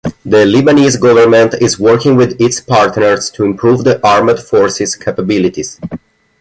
[0.25, 5.79] The Lebanese government is working with its partners to improve the armed forces' capabilities.